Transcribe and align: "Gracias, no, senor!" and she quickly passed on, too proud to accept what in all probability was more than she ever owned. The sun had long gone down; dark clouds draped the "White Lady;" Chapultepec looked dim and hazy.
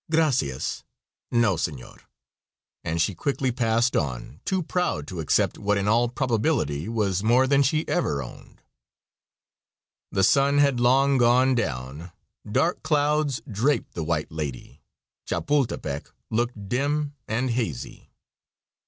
"Gracias, 0.09 0.83
no, 1.31 1.55
senor!" 1.57 2.01
and 2.83 2.99
she 2.99 3.13
quickly 3.13 3.51
passed 3.51 3.95
on, 3.95 4.39
too 4.45 4.63
proud 4.63 5.05
to 5.07 5.19
accept 5.19 5.59
what 5.59 5.77
in 5.77 5.87
all 5.87 6.09
probability 6.09 6.89
was 6.89 7.21
more 7.21 7.45
than 7.45 7.61
she 7.61 7.87
ever 7.87 8.23
owned. 8.23 8.63
The 10.11 10.23
sun 10.23 10.57
had 10.57 10.79
long 10.79 11.19
gone 11.19 11.53
down; 11.53 12.11
dark 12.51 12.81
clouds 12.81 13.43
draped 13.47 13.93
the 13.93 14.03
"White 14.03 14.31
Lady;" 14.31 14.81
Chapultepec 15.27 16.09
looked 16.31 16.67
dim 16.67 17.13
and 17.27 17.51
hazy. 17.51 18.09